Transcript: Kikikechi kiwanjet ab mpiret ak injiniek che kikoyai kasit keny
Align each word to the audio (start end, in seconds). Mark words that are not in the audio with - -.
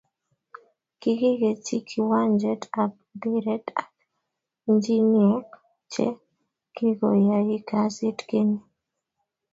Kikikechi 0.99 1.75
kiwanjet 1.89 2.63
ab 2.81 2.93
mpiret 3.15 3.65
ak 3.81 3.89
injiniek 4.69 5.47
che 5.93 6.05
kikoyai 6.75 7.57
kasit 7.69 8.19
keny 8.29 8.51